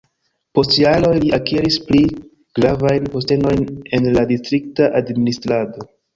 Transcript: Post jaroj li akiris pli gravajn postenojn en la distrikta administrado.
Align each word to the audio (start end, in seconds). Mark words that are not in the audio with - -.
Post 0.59 0.71
jaroj 0.83 1.11
li 1.23 1.29
akiris 1.37 1.77
pli 1.89 2.01
gravajn 2.61 3.11
postenojn 3.17 3.63
en 4.01 4.09
la 4.19 4.27
distrikta 4.35 4.91
administrado. 5.05 5.89